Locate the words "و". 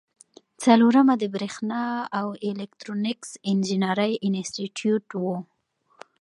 5.21-5.23